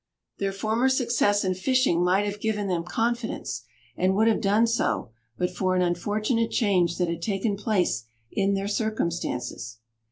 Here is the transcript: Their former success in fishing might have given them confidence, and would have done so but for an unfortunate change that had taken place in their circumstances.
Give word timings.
Their 0.39 0.51
former 0.51 0.89
success 0.89 1.45
in 1.45 1.53
fishing 1.53 2.03
might 2.03 2.25
have 2.25 2.41
given 2.41 2.65
them 2.65 2.83
confidence, 2.83 3.65
and 3.95 4.15
would 4.15 4.27
have 4.27 4.41
done 4.41 4.65
so 4.65 5.11
but 5.37 5.55
for 5.55 5.75
an 5.75 5.83
unfortunate 5.83 6.49
change 6.49 6.97
that 6.97 7.07
had 7.07 7.21
taken 7.21 7.55
place 7.55 8.05
in 8.31 8.55
their 8.55 8.67
circumstances. 8.67 9.77